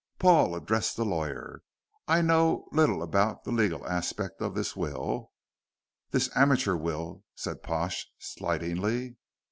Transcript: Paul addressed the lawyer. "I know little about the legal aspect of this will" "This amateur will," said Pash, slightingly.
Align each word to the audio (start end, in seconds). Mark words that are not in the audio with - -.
Paul 0.17 0.55
addressed 0.55 0.97
the 0.97 1.05
lawyer. 1.05 1.61
"I 2.07 2.23
know 2.23 2.67
little 2.71 3.03
about 3.03 3.43
the 3.43 3.51
legal 3.51 3.85
aspect 3.87 4.41
of 4.41 4.55
this 4.55 4.75
will" 4.75 5.31
"This 6.09 6.27
amateur 6.35 6.75
will," 6.75 7.23
said 7.35 7.61
Pash, 7.61 8.09
slightingly. 8.17 9.17